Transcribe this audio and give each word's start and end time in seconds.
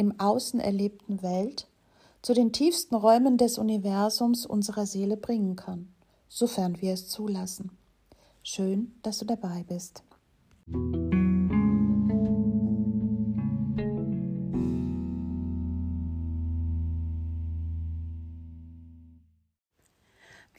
im 0.00 0.18
Außen 0.18 0.60
erlebten 0.60 1.22
Welt 1.22 1.68
zu 2.22 2.32
den 2.32 2.52
tiefsten 2.52 2.94
Räumen 2.94 3.36
des 3.36 3.58
Universums 3.58 4.46
unserer 4.46 4.86
Seele 4.86 5.18
bringen 5.18 5.56
kann, 5.56 5.92
sofern 6.26 6.80
wir 6.80 6.94
es 6.94 7.10
zulassen. 7.10 7.76
Schön, 8.42 8.94
dass 9.02 9.18
du 9.18 9.26
dabei 9.26 9.62
bist. 9.68 10.02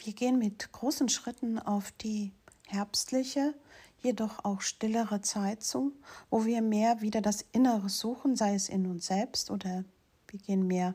Wir 0.03 0.13
gehen 0.13 0.37
mit 0.37 0.71
großen 0.71 1.09
Schritten 1.09 1.57
auf 1.57 1.91
die 1.93 2.31
herbstliche, 2.67 3.55
jedoch 4.01 4.43
auch 4.43 4.61
stillere 4.61 5.21
Zeit 5.21 5.63
zu, 5.63 5.93
wo 6.29 6.45
wir 6.45 6.61
mehr 6.61 7.01
wieder 7.01 7.21
das 7.21 7.45
Innere 7.51 7.89
suchen, 7.89 8.35
sei 8.35 8.55
es 8.55 8.69
in 8.69 8.87
uns 8.87 9.07
selbst 9.07 9.51
oder 9.51 9.83
wir 10.27 10.39
gehen 10.39 10.67
mehr 10.67 10.93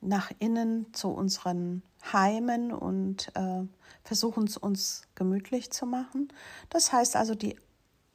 nach 0.00 0.30
innen 0.38 0.92
zu 0.92 1.08
unseren 1.08 1.82
Heimen 2.12 2.72
und 2.72 3.32
äh, 3.34 3.62
versuchen 4.04 4.44
es 4.44 4.56
uns 4.56 5.02
gemütlich 5.14 5.70
zu 5.70 5.86
machen. 5.86 6.28
Das 6.68 6.92
heißt 6.92 7.16
also, 7.16 7.34
die 7.34 7.56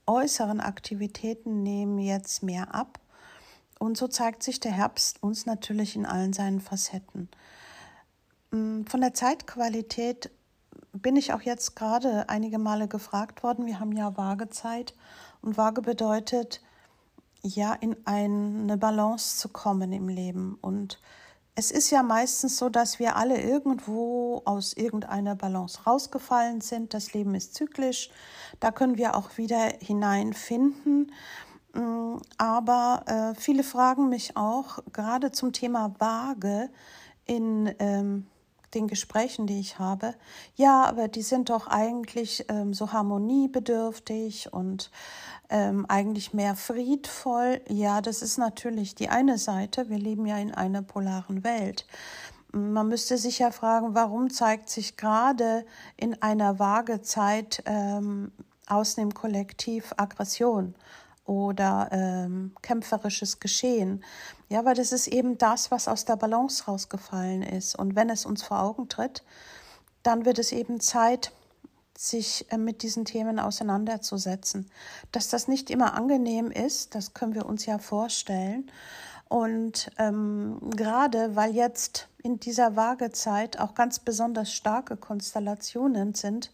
äußeren 0.06 0.60
Aktivitäten 0.60 1.64
nehmen 1.64 2.00
jetzt 2.00 2.44
mehr 2.44 2.74
ab. 2.74 3.00
Und 3.80 3.98
so 3.98 4.08
zeigt 4.08 4.44
sich 4.44 4.60
der 4.60 4.72
Herbst 4.72 5.24
uns 5.24 5.46
natürlich 5.46 5.96
in 5.96 6.06
allen 6.06 6.34
seinen 6.34 6.62
Facetten. 6.62 7.30
Mm, 8.52 8.84
von 8.84 9.02
der 9.02 9.14
Zeitqualität 9.14 10.32
bin 10.94 11.16
ich 11.16 11.34
auch 11.34 11.42
jetzt 11.42 11.76
gerade 11.76 12.30
einige 12.30 12.58
Male 12.58 12.88
gefragt 12.88 13.44
worden. 13.44 13.66
Wir 13.66 13.80
haben 13.80 13.92
ja 13.92 14.18
Waagezeit 14.18 14.94
und 15.42 15.58
Waage 15.58 15.82
bedeutet, 15.82 16.62
ja, 17.42 17.74
in 17.74 17.96
eine 18.06 18.78
Balance 18.78 19.38
zu 19.38 19.50
kommen 19.50 19.94
im 19.94 20.10
Leben. 20.10 20.58
Und 20.62 21.00
es 21.56 21.72
ist 21.72 21.90
ja 21.90 22.04
meistens 22.04 22.58
so, 22.58 22.70
dass 22.70 23.00
wir 23.00 23.16
alle 23.16 23.42
irgendwo 23.42 24.42
aus 24.46 24.74
irgendeiner 24.74 25.36
Balance 25.36 25.84
rausgefallen 25.86 26.62
sind. 26.62 26.94
Das 26.94 27.14
Leben 27.14 27.36
ist 27.36 27.56
zyklisch. 27.56 28.10
Da 28.60 28.72
können 28.72 28.98
wir 28.98 29.16
auch 29.16 29.38
wieder 29.38 29.74
hineinfinden. 29.80 31.12
Mm, 31.74 32.18
aber 32.38 33.04
äh, 33.06 33.40
viele 33.40 33.64
fragen 33.64 34.10
mich 34.10 34.36
auch 34.36 34.80
gerade 34.92 35.32
zum 35.32 35.54
Thema 35.54 35.94
Waage 36.00 36.70
in 37.26 37.74
ähm, 37.80 38.28
den 38.74 38.88
Gesprächen, 38.88 39.48
die 39.48 39.60
ich 39.60 39.80
habe, 39.80 40.16
ja, 40.56 40.86
aber 40.86 41.08
die 41.08 41.22
sind 41.22 41.50
doch 41.50 41.68
eigentlich 41.68 42.46
ähm, 42.50 42.74
so 42.74 42.92
harmoniebedürftig 42.92 44.54
und 44.54 44.92
ähm, 45.50 45.86
eigentlich 45.88 46.34
mehr 46.34 46.56
friedvoll. 46.56 47.62
Ja, 47.68 48.02
das 48.02 48.22
ist 48.22 48.38
natürlich 48.38 48.96
die 48.96 49.10
eine 49.10 49.38
Seite. 49.38 49.90
Wir 49.90 49.98
leben 49.98 50.26
ja 50.26 50.38
in 50.38 50.54
einer 50.54 50.82
polaren 50.82 51.44
Welt. 51.44 51.86
Man 52.52 52.88
müsste 52.88 53.18
sich 53.18 53.40
ja 53.40 53.52
fragen, 53.52 53.94
warum 53.94 54.30
zeigt 54.30 54.70
sich 54.70 54.98
gerade 54.98 55.66
in 55.98 56.22
einer 56.22 56.58
Waagezeit 56.60 57.62
ähm, 57.66 58.32
aus 58.68 58.96
dem 58.96 59.14
Kollektiv 59.14 59.94
Aggression 59.98 60.76
oder 61.30 61.90
ähm, 61.92 62.56
kämpferisches 62.64 63.40
Geschehen. 63.40 64.04
Ja, 64.50 64.66
weil 64.66 64.74
das 64.74 64.92
ist 64.92 65.08
eben 65.08 65.38
das, 65.38 65.70
was 65.70 65.88
aus 65.88 66.04
der 66.04 66.16
Balance 66.16 66.66
rausgefallen 66.66 67.44
ist. 67.44 67.76
Und 67.76 67.96
wenn 67.96 68.10
es 68.10 68.26
uns 68.26 68.42
vor 68.42 68.64
Augen 68.64 68.90
tritt, 68.90 69.24
dann 70.02 70.26
wird 70.26 70.40
es 70.40 70.52
eben 70.52 70.80
Zeit, 70.80 71.32
sich 71.96 72.52
äh, 72.52 72.58
mit 72.58 72.82
diesen 72.82 73.06
Themen 73.06 73.40
auseinanderzusetzen. 73.40 74.72
Dass 75.12 75.30
das 75.30 75.48
nicht 75.48 75.70
immer 75.70 75.94
angenehm 75.94 76.50
ist, 76.50 76.96
das 76.96 77.14
können 77.14 77.36
wir 77.36 77.46
uns 77.46 77.68
ja 77.68 77.78
vorstellen. 77.78 78.72
Und 79.28 79.92
ähm, 80.00 80.58
gerade 80.76 81.36
weil 81.36 81.54
jetzt 81.54 82.08
in 82.24 82.40
dieser 82.40 82.76
Waagezeit 82.76 83.60
auch 83.60 83.76
ganz 83.76 84.00
besonders 84.00 84.52
starke 84.52 84.98
Konstellationen 84.98 86.16
sind, 86.16 86.52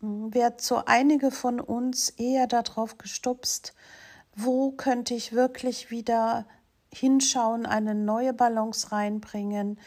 wird 0.00 0.60
so 0.60 0.82
einige 0.84 1.30
von 1.30 1.60
uns 1.60 2.10
eher 2.10 2.46
darauf 2.46 2.98
gestupst, 2.98 3.74
wo 4.34 4.70
könnte 4.70 5.14
ich 5.14 5.32
wirklich 5.32 5.90
wieder 5.90 6.46
hinschauen, 6.92 7.66
eine 7.66 7.94
neue 7.94 8.32
Balance 8.32 8.92
reinbringen. 8.92 9.78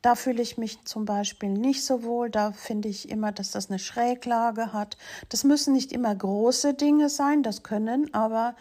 Da 0.00 0.14
fühle 0.14 0.42
ich 0.42 0.58
mich 0.58 0.84
zum 0.84 1.04
Beispiel 1.04 1.50
nicht 1.50 1.84
so 1.84 2.04
wohl. 2.04 2.30
Da 2.30 2.52
finde 2.52 2.88
ich 2.88 3.10
immer, 3.10 3.32
dass 3.32 3.50
das 3.50 3.68
eine 3.68 3.80
Schräglage 3.80 4.72
hat. 4.72 4.96
Das 5.28 5.42
müssen 5.42 5.72
nicht 5.72 5.92
immer 5.92 6.14
große 6.14 6.74
Dinge 6.74 7.08
sein, 7.08 7.42
das 7.42 7.64
können, 7.64 8.12
aber 8.14 8.54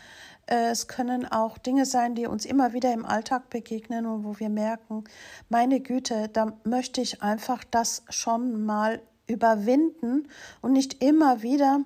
äh, 0.48 0.70
es 0.72 0.88
können 0.88 1.26
auch 1.26 1.60
Dinge 1.60 1.86
sein, 1.86 2.16
die 2.16 2.26
uns 2.26 2.46
immer 2.46 2.74
wieder 2.74 2.92
im 2.92 3.06
Alltag 3.06 3.50
begegnen 3.50 4.08
und 4.08 4.24
wo 4.24 4.40
wir 4.40 4.50
merken, 4.50 5.04
meine 5.50 5.80
Güte, 5.80 6.30
da 6.30 6.54
möchte 6.64 7.02
ich 7.02 7.22
einfach 7.22 7.64
das 7.64 8.04
schon 8.10 8.66
mal 8.66 9.00
überwinden 9.28 10.28
und 10.62 10.74
nicht 10.74 11.04
immer 11.04 11.42
wieder 11.42 11.82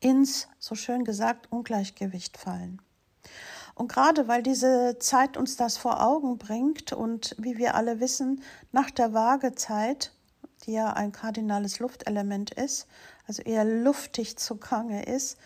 ins, 0.00 0.48
so 0.58 0.74
schön 0.74 1.04
gesagt, 1.04 1.50
Ungleichgewicht 1.50 2.36
fallen. 2.36 2.80
Und 3.74 3.92
gerade 3.92 4.26
weil 4.26 4.42
diese 4.42 4.96
Zeit 4.98 5.36
uns 5.36 5.56
das 5.56 5.76
vor 5.76 6.02
Augen 6.02 6.38
bringt 6.38 6.92
und 6.92 7.36
wie 7.38 7.58
wir 7.58 7.76
alle 7.76 8.00
wissen, 8.00 8.42
nach 8.72 8.90
der 8.90 9.14
Waagezeit, 9.14 10.12
die 10.66 10.72
ja 10.72 10.92
ein 10.92 11.12
kardinales 11.12 11.78
Luftelement 11.78 12.50
ist, 12.50 12.88
also 13.26 13.42
eher 13.42 13.64
luftig 13.64 14.36
zugange 14.36 15.04
ist, 15.04 15.38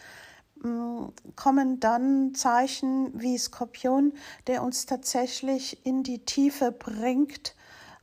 mm, 0.63 1.09
kommen 1.37 1.79
dann 1.79 2.35
Zeichen 2.35 3.11
wie 3.21 3.37
Skorpion, 3.37 4.15
der 4.47 4.63
uns 4.63 4.87
tatsächlich 4.87 5.85
in 5.85 6.03
die 6.03 6.25
Tiefe 6.25 6.73
bringt 6.73 7.55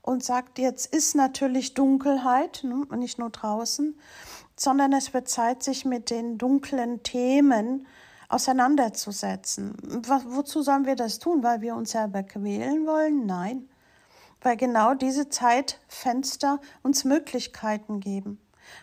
und 0.09 0.23
sagt, 0.23 0.57
jetzt 0.57 0.87
ist 0.87 1.15
natürlich 1.15 1.75
Dunkelheit, 1.75 2.63
ne, 2.63 2.87
nicht 2.97 3.19
nur 3.19 3.29
draußen, 3.29 3.95
sondern 4.55 4.91
es 4.91 5.13
wird 5.13 5.29
Zeit, 5.29 5.61
sich 5.61 5.85
mit 5.85 6.09
den 6.09 6.39
dunklen 6.39 7.03
Themen 7.03 7.85
auseinanderzusetzen. 8.27 9.75
wozu 10.25 10.63
sollen 10.63 10.87
wir 10.87 10.95
das 10.95 11.19
tun? 11.19 11.43
Weil 11.43 11.61
wir 11.61 11.75
uns 11.75 11.91
selber 11.91 12.23
quälen 12.23 12.87
wollen? 12.87 13.27
Nein. 13.27 13.69
Weil 14.41 14.57
genau 14.57 14.95
diese 14.95 15.29
Zeitfenster 15.29 16.59
uns 16.81 17.03
Möglichkeiten 17.03 17.99
geben. 17.99 18.39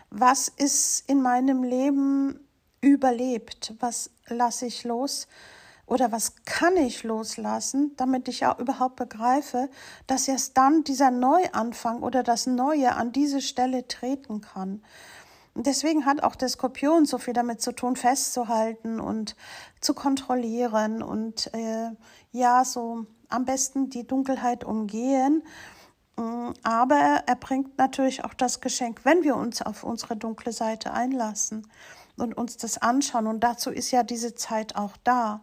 Was 0.09 0.47
ist 0.47 1.03
in 1.09 1.21
meinem 1.21 1.61
Leben 1.61 2.39
überlebt? 2.79 3.73
Was 3.81 4.11
lasse 4.27 4.65
ich 4.65 4.85
los? 4.85 5.27
Oder 5.87 6.11
was 6.11 6.35
kann 6.43 6.75
ich 6.75 7.03
loslassen, 7.03 7.93
damit 7.95 8.27
ich 8.27 8.45
auch 8.45 8.59
überhaupt 8.59 8.97
begreife, 8.97 9.69
dass 10.05 10.27
erst 10.27 10.57
dann 10.57 10.83
dieser 10.83 11.11
Neuanfang 11.11 12.03
oder 12.03 12.23
das 12.23 12.45
Neue 12.45 12.93
an 12.93 13.13
diese 13.13 13.41
Stelle 13.41 13.87
treten 13.87 14.41
kann? 14.41 14.83
Und 15.53 15.65
deswegen 15.65 16.05
hat 16.05 16.21
auch 16.21 16.35
der 16.35 16.49
Skorpion 16.49 17.05
so 17.05 17.17
viel 17.17 17.33
damit 17.33 17.61
zu 17.61 17.71
tun, 17.71 17.95
festzuhalten 17.95 18.99
und 18.99 19.35
zu 19.81 19.95
kontrollieren 19.95 21.01
und 21.01 21.51
äh, 21.53 21.89
ja, 22.31 22.63
so 22.63 23.07
am 23.29 23.45
besten 23.45 23.89
die 23.89 24.05
Dunkelheit 24.05 24.65
umgehen. 24.65 25.41
Mm, 26.17 26.49
aber 26.63 27.23
er 27.25 27.35
bringt 27.35 27.77
natürlich 27.77 28.23
auch 28.23 28.33
das 28.33 28.61
Geschenk, 28.61 29.05
wenn 29.05 29.23
wir 29.23 29.35
uns 29.35 29.61
auf 29.61 29.83
unsere 29.83 30.15
dunkle 30.15 30.51
Seite 30.51 30.91
einlassen 30.93 31.65
und 32.17 32.37
uns 32.37 32.57
das 32.57 32.77
anschauen. 32.77 33.25
Und 33.25 33.39
dazu 33.39 33.71
ist 33.71 33.89
ja 33.91 34.03
diese 34.03 34.35
Zeit 34.35 34.75
auch 34.75 34.97
da. 35.03 35.41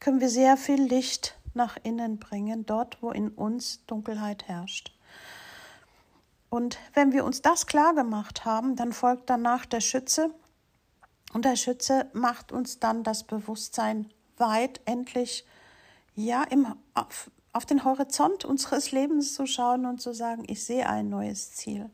Können 0.00 0.20
wir 0.20 0.30
sehr 0.30 0.56
viel 0.56 0.82
Licht 0.82 1.36
nach 1.54 1.76
innen 1.82 2.18
bringen, 2.18 2.64
dort, 2.66 3.02
wo 3.02 3.10
in 3.10 3.28
uns 3.28 3.84
Dunkelheit 3.86 4.48
herrscht. 4.48 4.92
Und 6.48 6.78
wenn 6.94 7.12
wir 7.12 7.24
uns 7.24 7.42
das 7.42 7.66
klar 7.66 7.94
gemacht 7.94 8.44
haben, 8.44 8.76
dann 8.76 8.92
folgt 8.92 9.30
danach 9.30 9.66
der 9.66 9.80
Schütze. 9.80 10.34
Und 11.32 11.44
der 11.44 11.56
Schütze 11.56 12.10
macht 12.12 12.50
uns 12.50 12.80
dann 12.80 13.04
das 13.04 13.24
Bewusstsein 13.24 14.10
weit, 14.36 14.80
endlich 14.84 15.46
ja 16.16 16.42
im, 16.42 16.74
auf, 16.94 17.30
auf 17.52 17.66
den 17.66 17.84
Horizont 17.84 18.44
unseres 18.44 18.90
Lebens 18.90 19.34
zu 19.34 19.46
schauen 19.46 19.86
und 19.86 20.00
zu 20.00 20.12
sagen, 20.12 20.44
ich 20.48 20.64
sehe 20.64 20.88
ein 20.88 21.08
neues 21.08 21.52
Ziel. 21.52 21.88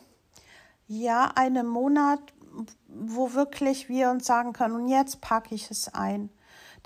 ja, 0.88 1.30
einem 1.34 1.66
Monat, 1.66 2.20
wo 2.88 3.34
wirklich 3.34 3.88
wir 3.88 4.10
uns 4.10 4.26
sagen 4.26 4.52
können, 4.52 4.74
und 4.74 4.88
jetzt 4.88 5.20
packe 5.20 5.54
ich 5.54 5.70
es 5.70 5.92
ein. 5.94 6.30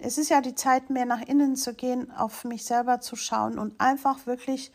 Es 0.05 0.19
ist 0.19 0.31
ja 0.31 0.41
die 0.41 0.57
Zeit, 0.57 0.91
mehr 0.91 1.07
nach 1.07 1.23
innen 1.23 1.55
zu 1.55 1.75
gehen, 1.75 2.11
auf 2.11 2.45
mich 2.45 2.65
selber 2.65 3.01
zu 3.01 3.15
schauen 3.15 3.57
und 3.57 3.81
einfach 3.81 4.27
wirklich 4.27 4.73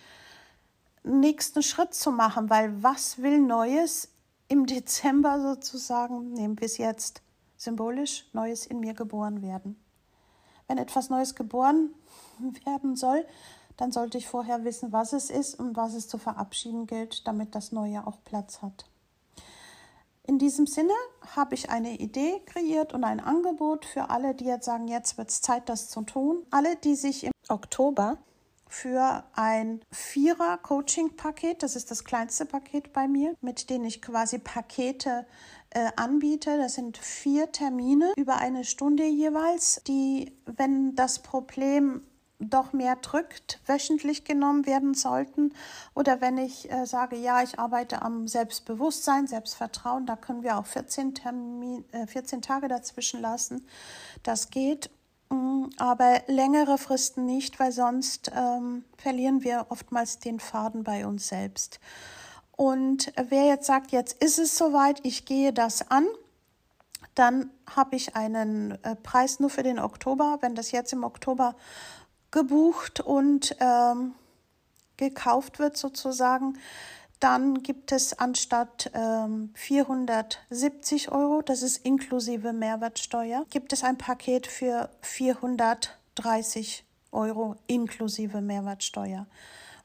nächsten 1.04 1.62
Schritt 1.62 1.94
zu 1.94 2.12
machen, 2.12 2.50
weil 2.50 2.82
was 2.82 3.22
will 3.22 3.40
Neues 3.40 4.10
im 4.48 4.66
Dezember 4.68 5.42
sozusagen, 5.42 6.32
nehmen 6.34 6.58
wir 6.60 6.66
es 6.66 6.78
jetzt 6.78 7.22
symbolisch, 7.58 8.26
Neues 8.32 8.66
in 8.66 8.80
mir 8.80 8.94
geboren 8.94 9.42
werden. 9.42 9.78
Wenn 10.68 10.78
etwas 10.78 11.10
Neues 11.10 11.36
geboren 11.36 11.94
werden 12.66 12.96
soll, 12.96 13.26
dann 13.76 13.92
sollte 13.92 14.18
ich 14.18 14.28
vorher 14.28 14.64
wissen, 14.64 14.94
was 14.94 15.12
es 15.12 15.30
ist 15.30 15.60
und 15.60 15.76
was 15.76 15.94
es 15.94 16.08
zu 16.08 16.18
verabschieden 16.18 16.88
gilt, 16.88 17.28
damit 17.28 17.54
das 17.54 17.74
Neue 17.74 18.08
auch 18.08 18.24
Platz 18.24 18.62
hat. 18.62 18.86
In 20.28 20.40
diesem 20.40 20.68
Sinne 20.68 20.94
habe 21.36 21.56
ich 21.56 21.70
eine 21.70 21.96
Idee 21.96 22.42
kreiert 22.46 22.94
und 22.94 23.06
ein 23.06 23.22
Angebot 23.22 23.86
für 23.86 24.10
alle, 24.10 24.36
die 24.36 24.44
jetzt 24.44 24.66
sagen, 24.66 24.90
jetzt 24.90 25.18
wird 25.18 25.30
es 25.30 25.42
Zeit, 25.42 25.70
das 25.70 25.90
zu 25.90 26.02
tun. 26.02 26.46
Alle, 26.52 26.76
die 26.76 26.96
sich 26.96 27.24
im 27.24 27.32
Oktober 27.48 28.18
für 28.68 29.24
ein 29.34 29.82
Vierer-Coaching-Paket, 29.92 31.64
das 31.64 31.78
ist 31.78 31.92
das 31.92 32.04
kleinste 32.04 32.46
Paket 32.46 32.92
bei 32.92 33.08
mir, 33.08 33.36
mit 33.40 33.70
dem 33.70 33.86
ich 33.86 34.02
quasi 34.02 34.38
Pakete 34.38 35.26
äh, 35.70 35.92
anbiete. 35.96 36.58
Das 36.58 36.76
sind 36.76 36.98
vier 36.98 37.54
Termine 37.54 38.12
über 38.18 38.36
eine 38.36 38.66
Stunde 38.66 39.06
jeweils, 39.06 39.82
die, 39.88 40.34
wenn 40.46 40.94
das 40.96 41.20
Problem 41.20 42.02
doch 42.39 42.72
mehr 42.72 42.95
drückt, 42.98 43.60
wöchentlich 43.66 44.24
genommen 44.24 44.66
werden 44.66 44.94
sollten. 44.94 45.54
Oder 45.95 46.22
wenn 46.22 46.38
ich 46.38 46.72
äh, 46.72 46.86
sage, 46.86 47.16
ja, 47.16 47.42
ich 47.42 47.60
arbeite 47.60 48.01
am 48.01 48.28
Selbstbewusstsein, 48.28 49.28
Selbstvertrauen, 49.28 50.06
da 50.06 50.16
können 50.16 50.44
wir 50.44 50.57
auch 50.57 50.66
14, 50.66 51.16
Termin, 51.16 51.84
äh, 51.92 52.06
14 52.06 52.42
Tage 52.42 52.68
dazwischen 52.68 53.22
lassen. 53.22 53.66
Das 54.22 54.51
geht, 54.51 54.92
mm, 55.30 55.66
aber 55.78 56.22
längere 56.28 56.78
Fristen 56.78 57.25
nicht, 57.25 57.60
weil 57.60 57.72
sonst 57.72 58.31
ähm, 58.36 58.86
verlieren 58.98 59.44
wir 59.44 59.68
oftmals 59.69 60.19
den 60.19 60.40
Faden 60.40 60.83
bei 60.83 61.07
uns 61.07 61.28
selbst. 61.28 61.80
Und 62.56 63.13
wer 63.30 63.45
jetzt 63.45 63.66
sagt, 63.66 63.92
jetzt 63.92 64.22
ist 64.22 64.38
es 64.40 64.57
soweit, 64.57 65.00
ich 65.04 65.25
gehe 65.25 65.54
das 65.54 65.90
an, 65.90 66.07
dann 67.16 67.50
habe 67.75 67.95
ich 67.95 68.16
einen 68.16 68.78
äh, 68.83 68.95
Preis 68.95 69.40
nur 69.40 69.50
für 69.50 69.63
den 69.63 69.80
Oktober. 69.80 70.38
Wenn 70.42 70.54
das 70.54 70.72
jetzt 70.72 70.94
im 70.94 71.04
Oktober 71.04 71.56
gebucht 72.32 73.00
und 73.00 73.56
ähm, 73.60 74.14
gekauft 74.98 75.60
wird 75.60 75.78
sozusagen, 75.78 76.58
dann 77.20 77.64
gibt 77.64 77.92
es 77.92 78.18
anstatt 78.20 78.92
ähm, 78.94 79.52
470 79.56 81.12
Euro, 81.12 81.42
das 81.42 81.64
ist 81.64 81.84
inklusive 81.86 82.54
Mehrwertsteuer, 82.54 83.46
gibt 83.50 83.74
es 83.74 83.84
ein 83.84 83.98
Paket 83.98 84.46
für 84.46 84.90
430 85.02 86.86
Euro 87.12 87.56
inklusive 87.66 88.42
Mehrwertsteuer. 88.42 89.26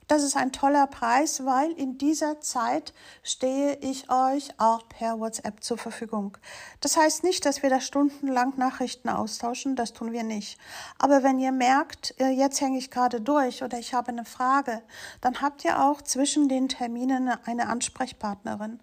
Das 0.08 0.22
ist 0.22 0.36
ein 0.36 0.52
toller 0.52 0.86
Preis, 0.86 1.44
weil 1.44 1.70
in 1.72 1.96
dieser 1.96 2.40
Zeit 2.40 2.92
stehe 3.22 3.76
ich 3.80 4.10
euch 4.10 4.50
auch 4.58 4.88
per 4.88 5.20
WhatsApp 5.20 5.62
zur 5.62 5.78
Verfügung. 5.78 6.36
Das 6.80 6.96
heißt 6.96 7.24
nicht, 7.24 7.46
dass 7.46 7.62
wir 7.62 7.70
da 7.70 7.80
stundenlang 7.80 8.54
Nachrichten 8.56 9.08
austauschen, 9.08 9.76
das 9.76 9.92
tun 9.92 10.12
wir 10.12 10.24
nicht. 10.24 10.58
Aber 10.98 11.22
wenn 11.22 11.38
ihr 11.38 11.52
merkt, 11.52 12.14
äh, 12.20 12.28
jetzt 12.28 12.60
hänge 12.60 12.78
ich 12.78 12.90
gerade 12.90 13.20
durch 13.20 13.62
oder 13.62 13.78
ich 13.78 13.94
habe 13.94 14.08
eine 14.08 14.24
Frage, 14.24 14.82
dann 15.20 15.40
habt 15.40 15.64
ihr 15.64 15.82
auch 15.82 16.02
zwischen 16.02 16.48
den 16.48 16.68
Terminen 16.68 17.30
eine 17.44 17.68
Ansprechpartnerin. 17.68 18.80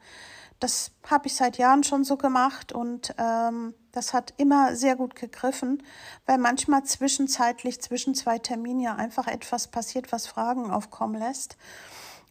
Das 0.60 0.92
habe 1.10 1.28
ich 1.28 1.36
seit 1.36 1.58
Jahren 1.58 1.84
schon 1.84 2.04
so 2.04 2.18
gemacht 2.18 2.74
und 2.74 3.16
ähm, 3.18 3.74
das 3.92 4.13
hat 4.13 4.34
immer 4.38 4.75
sehr 4.75 4.96
gut 4.96 5.16
gegriffen, 5.16 5.84
weil 6.25 6.38
manchmal 6.38 6.84
zwischenzeitlich 6.84 7.82
zwischen 7.82 8.13
zwei 8.13 8.39
Terminen 8.39 8.82
ja 8.82 8.96
einfach 8.96 9.28
etwas 9.28 9.70
passiert, 9.70 10.12
was 10.12 10.28
Fragen 10.28 10.70
aufkommen 10.70 11.16
lässt. 11.16 11.58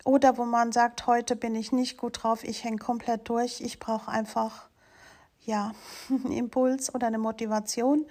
Oder 0.04 0.38
wo 0.38 0.44
man 0.44 0.72
sagt, 0.72 1.06
heute 1.06 1.36
bin 1.36 1.54
ich 1.54 1.72
nicht 1.72 1.96
gut 1.98 2.22
drauf, 2.22 2.44
ich 2.44 2.64
hänge 2.64 2.78
komplett 2.78 3.28
durch, 3.28 3.60
ich 3.60 3.78
brauche 3.78 4.10
einfach 4.10 4.68
ja, 5.40 5.72
einen 6.10 6.32
Impuls 6.32 6.94
oder 6.94 7.06
eine 7.06 7.18
Motivation, 7.18 8.06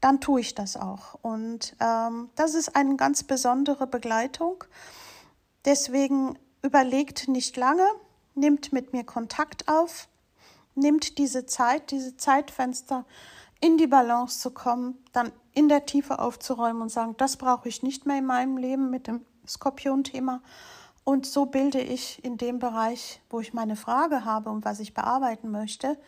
dann 0.00 0.20
tue 0.20 0.40
ich 0.40 0.54
das 0.54 0.76
auch. 0.76 1.14
Und 1.22 1.76
ähm, 1.80 2.30
das 2.34 2.54
ist 2.54 2.74
eine 2.74 2.96
ganz 2.96 3.22
besondere 3.22 3.86
Begleitung. 3.86 4.64
Deswegen 5.64 6.38
überlegt 6.62 7.28
nicht 7.28 7.56
lange, 7.56 7.86
nimmt 8.38 8.72
mit 8.72 8.92
mir 8.92 9.04
Kontakt 9.04 9.68
auf, 9.68 10.08
nimmt 10.74 11.18
diese 11.18 11.46
Zeit, 11.46 11.90
diese 11.90 12.16
Zeitfenster 12.16 13.04
in 13.60 13.76
die 13.76 13.86
Balance 13.86 14.40
zu 14.40 14.50
kommen, 14.50 15.02
dann 15.12 15.32
in 15.52 15.68
der 15.68 15.86
Tiefe 15.86 16.20
aufzuräumen 16.20 16.82
und 16.82 16.90
sagen, 16.90 17.16
das 17.16 17.36
brauche 17.36 17.68
ich 17.68 17.82
nicht 17.82 18.06
mehr 18.06 18.18
in 18.18 18.26
meinem 18.26 18.56
Leben 18.56 18.90
mit 18.90 19.06
dem 19.06 19.24
Skorpion-Thema. 19.46 20.40
Und 21.04 21.26
so 21.26 21.46
bilde 21.46 21.80
ich 21.80 22.22
in 22.22 22.36
dem 22.36 22.58
Bereich, 22.58 23.20
wo 23.30 23.40
ich 23.40 23.54
meine 23.54 23.76
Frage 23.76 24.24
habe 24.24 24.50
und 24.50 24.64
was 24.64 24.78
ich 24.78 24.94
bearbeiten 24.94 25.50
möchte, 25.50 25.98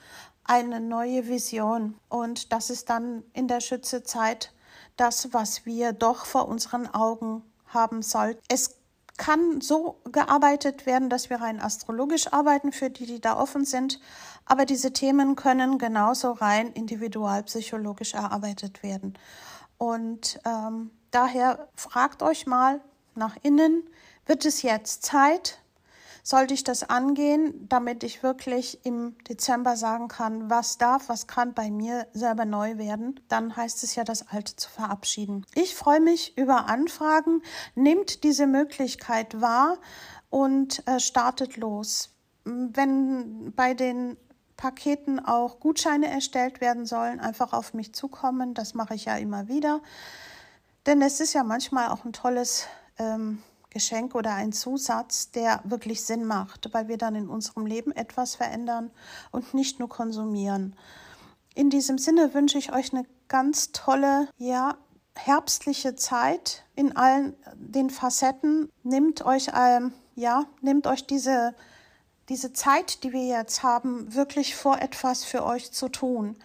eine 0.45 0.81
neue 0.81 1.27
Vision. 1.27 1.99
Und 2.09 2.53
das 2.53 2.71
ist 2.71 2.91
dann 2.91 3.25
in 3.33 3.49
der 3.49 3.61
Schützezeit 3.61 4.53
das, 4.97 5.33
was 5.33 5.65
wir 5.65 5.93
doch 5.93 6.27
vor 6.27 6.49
unseren 6.49 6.87
Augen 6.87 7.43
haben 7.67 8.03
sollten. 8.03 8.43
Es 8.49 8.80
kann 9.21 9.61
so 9.61 10.01
gearbeitet 10.11 10.87
werden, 10.87 11.11
dass 11.11 11.29
wir 11.29 11.43
rein 11.43 11.61
astrologisch 11.61 12.33
arbeiten, 12.33 12.73
für 12.73 12.89
die, 12.89 13.05
die 13.05 13.21
da 13.21 13.39
offen 13.39 13.67
sind. 13.67 14.01
Aber 14.47 14.65
diese 14.65 14.95
Themen 14.95 15.37
können 15.37 15.77
genauso 15.77 16.33
rein 16.33 16.73
individualpsychologisch 16.73 18.15
erarbeitet 18.15 18.83
werden. 18.83 19.19
Und 19.77 20.41
ähm, 20.47 20.91
daher 21.11 21.69
fragt 21.75 22.23
euch 22.23 22.47
mal 22.47 22.81
nach 23.15 23.37
innen, 23.43 23.83
wird 24.25 24.47
es 24.47 24.63
jetzt 24.63 25.03
Zeit, 25.03 25.61
sollte 26.23 26.55
ich 26.55 26.65
das 26.65 26.89
angehen, 26.89 27.69
damit 27.69 28.03
ich 28.05 28.23
wirklich 28.23 28.85
im 28.85 29.17
Dezember 29.29 29.77
sagen 29.77 30.09
kann, 30.09 30.51
was 30.51 30.79
darf, 30.79 31.09
was 31.09 31.27
kann 31.27 31.55
bei 31.55 31.71
mir 31.71 32.07
selber 32.13 32.45
neu 32.45 32.79
werden, 32.79 33.21
dann 33.29 33.57
heißt 33.57 33.83
es 33.85 33.95
ja, 33.95 34.05
das 34.05 34.29
Alte 34.29 34.57
zu 34.57 34.69
verabschieden. 34.69 35.47
Ich 35.55 35.75
freue 35.75 36.01
mich 36.01 36.37
über 36.37 36.67
Anfragen, 36.67 37.43
nehmt 37.75 38.25
diese 38.25 38.47
Möglichkeit 38.47 39.41
wahr 39.41 39.79
und 40.29 40.87
äh, 40.87 41.01
startet 41.01 41.57
los. 41.57 42.11
Wenn 42.45 43.53
bei 43.55 43.75
den 43.75 44.17
Paketen 44.61 45.25
auch 45.25 45.59
Gutscheine 45.59 46.11
erstellt 46.11 46.61
werden 46.61 46.85
sollen, 46.85 47.19
einfach 47.19 47.55
auf 47.55 47.73
mich 47.73 47.95
zukommen. 47.95 48.53
Das 48.53 48.75
mache 48.75 48.95
ich 48.95 49.07
ja 49.07 49.17
immer 49.17 49.49
wieder. 49.49 49.81
Denn 50.85 51.01
es 51.01 51.21
ist 51.21 51.33
ja 51.33 51.45
manchmal 51.45 51.89
auch 51.89 52.05
ein 52.05 52.13
tolles 52.13 52.67
ähm, 52.99 53.43
Geschenk 53.71 54.15
oder 54.15 54.35
ein 54.35 54.53
Zusatz, 54.53 55.31
der 55.31 55.61
wirklich 55.65 56.03
Sinn 56.05 56.25
macht, 56.25 56.73
weil 56.73 56.89
wir 56.89 56.99
dann 56.99 57.15
in 57.15 57.29
unserem 57.29 57.67
Leben 57.67 57.93
etwas 57.93 58.35
verändern 58.35 58.91
und 59.31 59.55
nicht 59.55 59.79
nur 59.79 59.89
konsumieren. 59.89 60.77
In 61.55 61.71
diesem 61.71 61.99
Sinne 61.99 62.35
wünsche 62.35 62.59
ich 62.59 62.73
euch 62.73 62.93
eine 62.93 63.05
ganz 63.29 63.73
tolle, 63.73 64.29
ja, 64.39 64.77
herbstliche 65.17 65.95
Zeit 65.97 66.65
in 66.75 66.97
allen 66.97 67.37
den 67.55 67.91
Facetten. 67.91 68.71
Nehmt 68.83 69.25
euch, 69.25 69.49
ähm, 69.55 69.93
ja, 70.15 70.45
nehmt 70.61 70.87
euch 70.87 71.07
diese, 71.07 71.55
diese 72.29 72.53
Zeit, 72.53 73.03
die 73.05 73.13
wir 73.13 73.27
jetzt 73.27 73.63
haben, 73.63 74.15
wirklich 74.15 74.57
vor, 74.57 74.79
etwas 74.79 75.25
für 75.25 75.45
euch 75.45 75.73
zu 75.73 75.89
tun. 75.89 76.37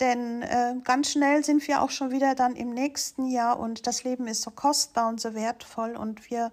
Denn 0.00 0.42
äh, 0.42 0.74
ganz 0.82 1.10
schnell 1.10 1.44
sind 1.44 1.66
wir 1.68 1.82
auch 1.82 1.90
schon 1.90 2.10
wieder 2.10 2.34
dann 2.34 2.56
im 2.56 2.70
nächsten 2.70 3.26
Jahr 3.26 3.58
und 3.58 3.86
das 3.86 4.02
Leben 4.02 4.26
ist 4.26 4.42
so 4.42 4.50
kostbar 4.50 5.08
und 5.08 5.20
so 5.20 5.34
wertvoll 5.34 5.94
und 5.94 6.30
wir 6.30 6.52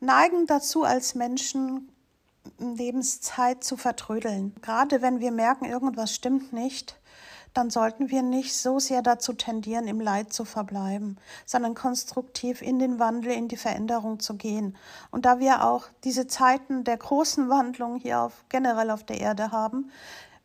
neigen 0.00 0.46
dazu 0.46 0.82
als 0.82 1.14
Menschen 1.14 1.92
Lebenszeit 2.58 3.62
zu 3.62 3.76
vertrödeln. 3.76 4.54
Gerade 4.62 5.02
wenn 5.02 5.20
wir 5.20 5.30
merken, 5.30 5.66
irgendwas 5.66 6.14
stimmt 6.14 6.52
nicht, 6.52 6.98
dann 7.54 7.70
sollten 7.70 8.10
wir 8.10 8.22
nicht 8.22 8.56
so 8.56 8.78
sehr 8.78 9.02
dazu 9.02 9.34
tendieren, 9.34 9.86
im 9.86 10.00
Leid 10.00 10.32
zu 10.32 10.44
verbleiben, 10.44 11.18
sondern 11.44 11.74
konstruktiv 11.74 12.62
in 12.62 12.78
den 12.78 12.98
Wandel, 12.98 13.32
in 13.32 13.48
die 13.48 13.56
Veränderung 13.58 14.20
zu 14.20 14.36
gehen. 14.36 14.76
Und 15.10 15.26
da 15.26 15.38
wir 15.38 15.64
auch 15.64 15.84
diese 16.04 16.26
Zeiten 16.26 16.84
der 16.84 16.96
großen 16.96 17.48
Wandlung 17.50 17.96
hier 17.96 18.20
auf, 18.20 18.44
generell 18.48 18.90
auf 18.90 19.04
der 19.04 19.20
Erde 19.20 19.52
haben, 19.52 19.90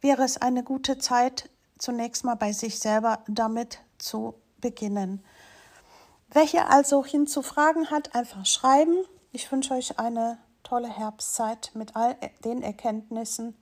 wäre 0.01 0.23
es 0.23 0.37
eine 0.37 0.63
gute 0.63 0.97
Zeit, 0.97 1.49
zunächst 1.77 2.23
mal 2.23 2.35
bei 2.35 2.51
sich 2.51 2.79
selber 2.79 3.19
damit 3.27 3.79
zu 3.97 4.35
beginnen. 4.59 5.23
Hier 6.45 6.69
also 6.69 7.03
hinzufragen 7.03 7.89
hat, 7.89 8.15
einfach 8.15 8.45
schreiben. 8.45 9.05
Ich 9.31 9.51
wünsche 9.51 9.73
euch 9.73 9.99
eine 9.99 10.37
tolle 10.63 10.89
Herbstzeit 10.89 11.71
mit 11.73 11.95
all 11.95 12.15
den 12.43 12.61
Erkenntnissen 12.61 13.55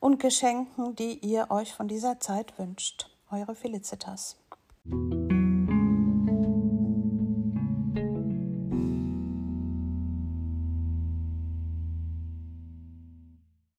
und 0.00 0.18
Geschenken, 0.20 0.96
die 0.96 1.18
ihr 1.18 1.50
euch 1.50 1.74
von 1.74 1.88
dieser 1.88 2.20
Zeit 2.20 2.58
wünscht. 2.58 3.10
Eure 3.30 3.54
Felicitas. 3.54 4.36